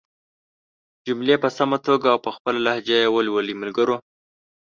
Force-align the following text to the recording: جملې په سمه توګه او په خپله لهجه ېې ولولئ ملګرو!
جملې 1.05 1.35
په 1.43 1.49
سمه 1.57 1.77
توګه 1.87 2.07
او 2.13 2.19
په 2.25 2.31
خپله 2.35 2.59
لهجه 2.65 2.95
ېې 3.01 3.11
ولولئ 3.15 3.53
ملګرو! 3.61 3.95